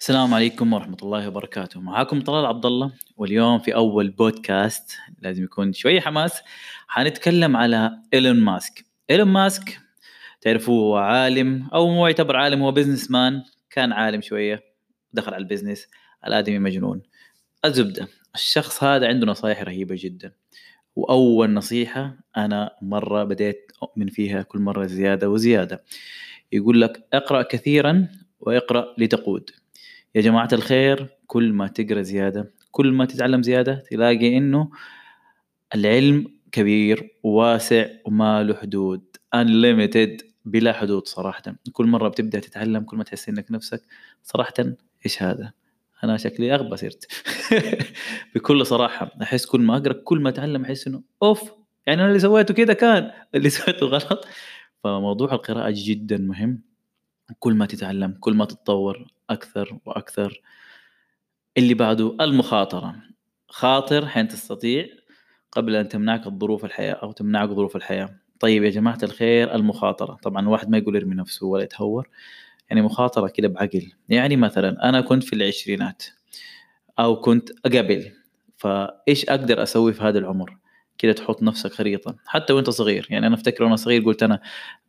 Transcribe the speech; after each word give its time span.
السلام 0.00 0.34
عليكم 0.34 0.72
ورحمة 0.72 0.96
الله 1.02 1.28
وبركاته. 1.28 1.80
معاكم 1.80 2.20
طلال 2.20 2.46
عبد 2.46 2.66
الله 2.66 2.92
واليوم 3.16 3.58
في 3.58 3.74
أول 3.74 4.10
بودكاست 4.10 4.96
لازم 5.18 5.44
يكون 5.44 5.72
شوية 5.72 6.00
حماس. 6.00 6.42
حنتكلم 6.88 7.56
على 7.56 7.98
إيلون 8.14 8.40
ماسك. 8.40 8.84
إيلون 9.10 9.28
ماسك 9.28 9.80
تعرفوه 10.40 10.80
هو 10.80 10.96
عالم 10.96 11.68
أو 11.74 11.88
مو 11.88 12.06
يعتبر 12.06 12.36
عالم 12.36 12.62
هو 12.62 12.72
business 12.72 13.10
man 13.10 13.42
كان 13.70 13.92
عالم 13.92 14.20
شوية 14.20 14.64
دخل 15.12 15.34
على 15.34 15.42
ال 15.42 15.47
business 15.47 15.88
الآدمي 16.26 16.58
مجنون. 16.58 17.02
الزبدة 17.64 18.08
الشخص 18.34 18.84
هذا 18.84 19.08
عنده 19.08 19.26
نصائح 19.26 19.62
رهيبة 19.62 19.96
جدا. 19.98 20.32
وأول 20.96 21.50
نصيحة 21.50 22.16
أنا 22.36 22.76
مرة 22.82 23.24
بديت 23.24 23.72
أؤمن 23.82 24.08
فيها 24.08 24.42
كل 24.42 24.58
مرة 24.58 24.86
زيادة 24.86 25.30
وزيادة. 25.30 25.84
يقول 26.52 26.80
لك 26.80 27.06
اقرأ 27.12 27.42
كثيرا 27.42 28.08
وإقرأ 28.40 28.94
لتقود. 28.98 29.50
يا 30.14 30.20
جماعة 30.20 30.48
الخير 30.52 31.08
كل 31.26 31.52
ما 31.52 31.66
تقرأ 31.68 32.02
زيادة 32.02 32.54
كل 32.70 32.92
ما 32.92 33.04
تتعلم 33.04 33.42
زيادة 33.42 33.74
تلاقي 33.90 34.36
إنه 34.36 34.70
العلم 35.74 36.26
كبير 36.52 37.10
وواسع 37.22 37.86
وما 38.04 38.42
له 38.42 38.54
حدود 38.54 39.16
unlimited 39.36 40.24
بلا 40.44 40.72
حدود 40.72 41.08
صراحة. 41.08 41.42
كل 41.72 41.86
مرة 41.86 42.08
بتبدأ 42.08 42.40
تتعلم 42.40 42.84
كل 42.84 42.96
ما 42.96 43.04
تحس 43.04 43.28
إنك 43.28 43.50
نفسك 43.50 43.82
صراحة 44.22 44.54
إيش 45.06 45.22
هذا؟ 45.22 45.52
أنا 46.04 46.16
شكلي 46.16 46.54
أغبى 46.54 46.76
صرت. 46.76 47.06
بكل 48.34 48.66
صراحة 48.66 49.10
أحس 49.22 49.46
كل 49.46 49.60
ما 49.60 49.76
أقرأ 49.76 49.92
كل 50.04 50.20
ما 50.20 50.28
أتعلم 50.28 50.64
أحس 50.64 50.86
إنه 50.86 51.02
أوف 51.22 51.52
يعني 51.86 52.00
أنا 52.00 52.08
اللي 52.08 52.18
سويته 52.20 52.54
كذا 52.54 52.72
كان 52.72 53.10
اللي 53.34 53.50
سويته 53.50 53.86
غلط. 53.86 54.26
فموضوع 54.84 55.32
القراءة 55.32 55.72
جدا 55.76 56.18
مهم. 56.18 56.69
كل 57.38 57.54
ما 57.54 57.66
تتعلم 57.66 58.16
كل 58.20 58.34
ما 58.34 58.44
تتطور 58.44 59.06
أكثر 59.30 59.78
وأكثر. 59.86 60.42
اللي 61.58 61.74
بعده 61.74 62.16
المخاطرة. 62.20 62.96
خاطر 63.48 64.06
حين 64.06 64.28
تستطيع 64.28 64.86
قبل 65.52 65.76
أن 65.76 65.88
تمنعك 65.88 66.26
الظروف 66.26 66.64
الحياة 66.64 66.92
أو 66.92 67.12
تمنعك 67.12 67.48
ظروف 67.48 67.76
الحياة. 67.76 68.16
طيب 68.40 68.64
يا 68.64 68.70
جماعة 68.70 68.98
الخير 69.02 69.54
المخاطرة. 69.54 70.14
طبعا 70.22 70.42
الواحد 70.42 70.68
ما 70.70 70.78
يقول 70.78 70.96
ارمي 70.96 71.14
نفسه 71.14 71.46
ولا 71.46 71.62
يتهور. 71.64 72.08
يعني 72.70 72.82
مخاطرة 72.82 73.28
كده 73.28 73.48
بعقل. 73.48 73.92
يعني 74.08 74.36
مثلا 74.36 74.88
أنا 74.88 75.00
كنت 75.00 75.24
في 75.24 75.32
العشرينات 75.32 76.02
أو 76.98 77.20
كنت 77.20 77.50
قبل 77.66 78.12
فإيش 78.56 79.24
أقدر 79.24 79.62
أسوي 79.62 79.92
في 79.92 80.02
هذا 80.02 80.18
العمر؟ 80.18 80.56
كده 80.98 81.12
تحط 81.12 81.42
نفسك 81.42 81.72
خريطة. 81.72 82.16
حتى 82.26 82.52
وأنت 82.52 82.70
صغير. 82.70 83.06
يعني 83.10 83.26
أنا 83.26 83.34
أفتكر 83.34 83.64
وأنا 83.64 83.76
صغير 83.76 84.02
قلت 84.02 84.22
أنا 84.22 84.40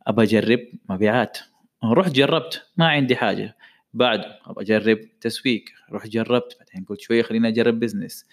أبى 0.06 0.22
أجرب 0.22 0.60
مبيعات. 0.88 1.38
رحت 1.84 2.12
جربت 2.12 2.62
ما 2.76 2.88
عندي 2.88 3.16
حاجة. 3.16 3.56
بعده 3.94 4.38
أبغى 4.46 4.64
أجرب 4.64 4.98
تسويق 5.20 5.64
رحت 5.92 6.08
جربت. 6.08 6.56
بعدين 6.58 6.84
قلت 6.84 7.00
شوية 7.00 7.22
خليني 7.22 7.48
أجرب 7.48 7.80
بزنس 7.80 8.26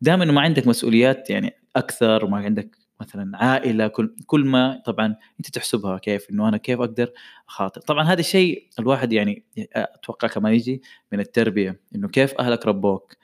دائما 0.00 0.24
ما 0.24 0.40
عندك 0.40 0.66
مسؤوليات 0.66 1.30
يعني 1.30 1.54
أكثر 1.76 2.24
وما 2.24 2.36
عندك 2.36 2.76
مثلا 3.00 3.44
عائلة 3.44 3.88
كل 3.88 4.16
كل 4.26 4.44
ما 4.44 4.82
طبعا 4.86 5.16
أنت 5.40 5.50
تحسبها 5.50 5.98
كيف 5.98 6.30
إنه 6.30 6.48
أنا 6.48 6.56
كيف 6.56 6.80
أقدر 6.80 7.12
أخاطر. 7.48 7.80
طبعا 7.80 8.04
هذا 8.04 8.20
الشيء 8.20 8.68
الواحد 8.78 9.12
يعني 9.12 9.44
أتوقع 9.74 10.28
كمان 10.28 10.54
يجي 10.54 10.82
من 11.12 11.20
التربية 11.20 11.80
إنه 11.94 12.08
كيف 12.08 12.34
أهلك 12.34 12.66
ربوك 12.66 13.16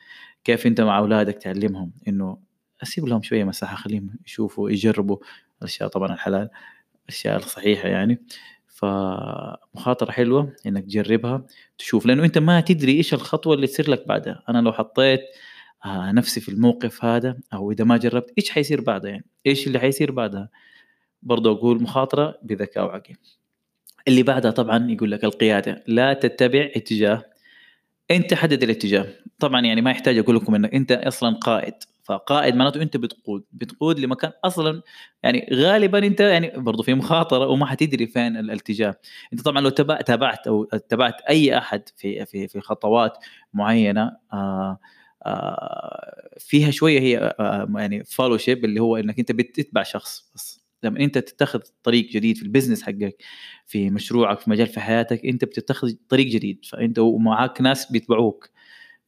كيف 0.44 0.66
أنت 0.66 0.80
مع 0.80 0.98
أولادك 0.98 1.34
تعلمهم 1.34 1.92
إنه 2.08 2.38
أسيب 2.82 3.08
لهم 3.08 3.22
شوية 3.22 3.44
مساحة 3.44 3.76
خليهم 3.76 4.10
يشوفوا 4.26 4.70
يجربوا 4.70 5.16
الأشياء 5.58 5.88
طبعا 5.88 6.12
الحلال 6.14 6.50
الأشياء 7.04 7.36
الصحيحة 7.36 7.88
يعني. 7.88 8.18
فمخاطرة 8.72 10.10
حلوة 10.10 10.52
إنك 10.66 10.84
تجربها 10.84 11.44
تشوف 11.78 12.06
لأنه 12.06 12.24
أنت 12.24 12.38
ما 12.38 12.60
تدري 12.60 12.92
إيش 12.92 13.14
الخطوة 13.14 13.54
اللي 13.54 13.66
تصير 13.66 13.90
لك 13.90 14.08
بعدها. 14.08 14.42
أنا 14.48 14.58
لو 14.58 14.72
حطيت 14.72 15.20
آه، 15.84 16.12
نفسي 16.12 16.40
في 16.40 16.48
الموقف 16.48 17.04
هذا 17.04 17.36
أو 17.54 17.72
إذا 17.72 17.84
ما 17.84 17.96
جربت 17.96 18.32
إيش 18.38 18.50
حيصير 18.50 18.80
بعدها 18.80 19.10
يعني؟ 19.10 19.24
إيش 19.46 19.66
اللي 19.66 19.78
حيصير 19.78 20.12
بعدها؟ 20.12 20.48
برضو 21.22 21.52
أقول 21.52 21.82
مخاطرة 21.82 22.38
بذكاء 22.42 22.84
وعقل. 22.84 23.14
اللي 24.08 24.22
بعدها 24.22 24.50
طبعا 24.50 24.90
يقول 24.90 25.10
لك 25.10 25.24
القيادة. 25.24 25.84
لا 25.86 26.12
تتبع 26.12 26.68
اتجاه 26.76 27.24
أنت 28.10 28.34
حدد 28.34 28.62
الاتجاه. 28.62 29.06
طبعا 29.38 29.60
يعني 29.60 29.80
ما 29.80 29.90
يحتاج 29.90 30.18
أقول 30.18 30.36
لكم 30.36 30.54
إنك 30.54 30.74
أنت 30.74 30.92
أصلا 30.92 31.34
قائد. 31.36 31.74
فقائد 32.02 32.54
معناته 32.54 32.82
أنت 32.82 32.96
بتقود 32.96 33.44
بتقود 33.52 33.98
لمكان 33.98 34.32
أصلا 34.44 34.82
يعني 35.22 35.48
غالبا 35.52 35.98
أنت 36.06 36.20
يعني 36.20 36.52
برضه 36.56 36.82
في 36.82 36.94
مخاطرة 36.94 37.46
وما 37.46 37.66
حتدري 37.66 38.06
فين 38.06 38.36
الاتجاه 38.36 38.94
أنت 39.32 39.40
طبعا 39.42 39.60
لو 39.60 39.68
تابعت 39.70 40.46
أو 40.46 40.64
تابعت 40.64 41.20
أي 41.28 41.58
أحد 41.58 41.82
في 41.96 42.26
في 42.26 42.48
في 42.48 42.60
خطوات 42.60 43.18
معينة 43.54 44.16
آه، 44.32 44.78
آه، 45.26 46.28
فيها 46.38 46.70
شوية 46.70 47.00
هي 47.00 47.18
آآ 47.18 47.34
آه، 47.40 47.80
يعني 47.80 48.04
followship 48.04 48.64
اللي 48.64 48.80
هو 48.80 48.96
إنك 48.96 49.18
أنت 49.18 49.32
بتتبع 49.32 49.82
شخص 49.82 50.30
بس. 50.34 50.62
لما 50.82 51.00
أنت 51.00 51.18
تتخذ 51.18 51.60
طريق 51.82 52.10
جديد 52.10 52.36
في 52.36 52.42
ال 52.42 52.47
business 52.47 52.82
حقك 52.82 53.16
في 53.66 53.90
مشروعك 53.90 54.40
في 54.40 54.50
مجال 54.50 54.66
في 54.66 54.80
حياتك 54.80 55.26
أنت 55.26 55.44
بتتخذ 55.44 55.92
طريق 56.08 56.26
جديد. 56.26 56.64
فأنت 56.64 56.98
ومعاك 56.98 57.60
ناس 57.60 57.92
بيتبعوك. 57.92 58.50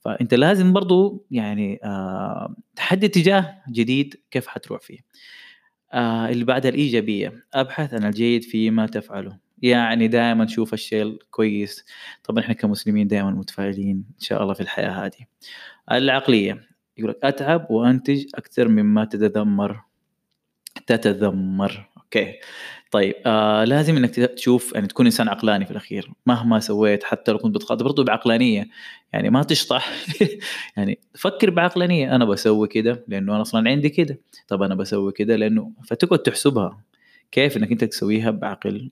فأنت 0.04 0.34
لازم 0.34 0.72
برضو 0.72 1.26
يعني 1.31 1.81
آه 1.84 2.56
تحدد 2.76 3.04
اتجاه 3.04 3.62
جديد 3.70 4.20
كيف 4.31 4.47
حتروح 4.47 4.81
فيه. 4.81 4.98
آه 5.92 6.28
اللي 6.28 6.44
بعدها 6.44 6.70
الإيجابية 6.70 7.44
أبحث 7.54 7.94
عن 7.94 8.04
الجيد 8.04 8.43
فيما 8.44 8.87
تفعله. 8.87 9.38
يعني 9.62 10.09
دائما 10.09 10.47
شوف 10.47 10.75
الشيء 10.75 11.03
الكويس. 11.03 11.84
طبعا 12.25 12.41
إحنا 12.44 12.54
كمسلمين 12.54 13.09
دائما 13.09 13.31
متفائلين 13.31 13.97
إن 13.97 14.20
شاء 14.20 14.43
الله 14.43 14.54
في 14.54 14.60
الحياة 14.60 14.91
هذه. 15.06 15.26
العقلية 15.93 16.69
يقول 16.98 17.10
لك 17.10 17.19
أتعب 17.25 17.66
وأنتج 17.70 18.25
أكثر 18.34 18.69
مما 18.69 19.04
تتذمر. 19.04 19.81
تتذمر. 20.87 21.91
okay. 21.97 22.34
طيب 22.94 23.15
آه 23.27 23.65
لازم 23.65 23.97
إنك 23.97 24.15
تشوف 24.15 24.72
يعني 24.75 24.87
تكون 24.87 25.06
إنسان 25.06 25.28
عقلاني 25.28 25.65
في 25.65 25.71
الأخير 25.71 26.10
مهما 26.27 26.60
سويت 26.60 27.05
حتى 27.05 27.32
لو 27.32 27.38
كنت 27.38 27.55
بتخاطب 27.55 27.84
برضه 27.84 28.05
بعقلانية 28.05 28.69
يعني 29.12 29.31
ما 29.31 29.43
تشطح. 29.43 29.93
يعني 30.77 30.99
فكر 31.15 31.50
بعقلانية 31.50 32.16
أنا 32.16 32.25
بسوي 32.25 32.69
كده 32.69 33.05
لأنه 33.09 33.32
أنا 33.32 33.43
أصلا 33.43 33.71
عندي 33.71 33.88
كده. 33.88 34.21
طب 34.49 34.62
أنا 34.62 34.75
بسوي 34.75 35.12
كده 35.12 35.37
لأنه 35.37 35.72
فتقعد 35.87 36.19
تحسبها. 36.19 36.81
كيف 37.32 37.56
إنك 37.56 37.72
أنت 37.72 37.84
تسويها 37.84 38.31
بعقل 38.31 38.91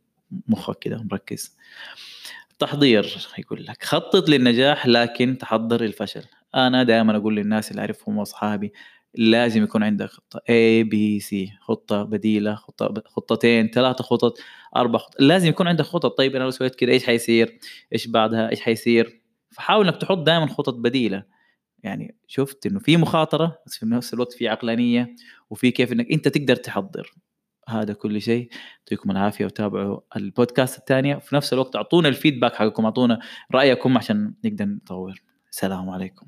مخك 0.49 0.79
كده 0.79 1.05
مركز. 1.11 1.57
تحضير 2.59 3.17
يقول 3.39 3.67
لك. 3.67 3.85
خطط 3.85 4.29
للنجاح 4.29 4.87
لكن 4.87 5.39
تحضر 5.39 5.85
الفشل. 5.85 6.25
أنا 6.55 6.83
دائما 6.83 7.17
أقول 7.17 7.37
للناس 7.37 7.71
اللي 7.71 7.81
أعرفهم 7.81 8.19
وأصحابي 8.19 8.73
لازم 9.15 9.63
يكون 9.63 9.83
عندك 9.83 10.07
خطة 10.07 10.39
A 10.39 10.85
B 10.85 11.23
C 11.23 11.35
خطة 11.61 12.03
بديلة 12.03 12.55
خطة 12.55 13.03
خطتين 13.07 13.69
ثلاثة 13.69 14.05
خطط 14.05 14.39
أربع 14.77 14.99
خطط 14.99 15.21
لازم 15.21 15.49
يكون 15.49 15.69
عندك 15.69 15.85
خطط. 15.85 16.19
طيب 16.19 16.37
أنا 16.37 16.45
لو 16.45 16.51
سويت 16.51 16.75
كذا 16.75 16.91
إيش 16.91 17.07
حيصير؟ 17.07 17.59
إيش 17.93 18.07
بعدها؟ 18.07 18.51
إيش 18.51 18.61
حيصير؟ 18.61 19.23
فحاول 19.51 19.89
إنك 19.89 20.01
تحط 20.01 20.19
دائما 20.19 20.47
خطط 20.47 20.75
بديلة. 20.75 21.25
يعني 21.83 22.17
شفت 22.27 22.67
إنه 22.67 22.79
في 22.79 22.97
مخاطرة 22.97 23.59
بس 23.67 23.79
في 23.79 23.87
نفس 23.87 24.15
الوقت 24.15 24.33
في 24.33 24.49
عقلانية 24.49 25.17
وفي 25.51 25.71
كيف 25.71 25.93
إنك 25.93 26.13
أنت 26.13 26.29
تقدر 26.29 26.57
تحضر. 26.57 27.15
هذا 27.69 27.93
كل 27.93 28.21
شيء. 28.21 28.49
يعطيكم 28.79 29.11
العافية 29.11 29.45
وتابعوا 29.45 30.01
البودكاست 30.17 30.79
الثانية. 30.79 31.17
في 31.17 31.37
نفس 31.37 31.53
الوقت 31.53 31.77
أعطونا 31.77 32.09
الفيدباك 32.09 32.55
حقكم 32.55 32.85
أعطونا 32.85 33.21
رأيكم 33.55 33.99
عشان 33.99 34.35
نقدر 34.45 34.65
نطور. 34.65 35.23
السلام 35.51 35.91
عليكم. 35.91 36.27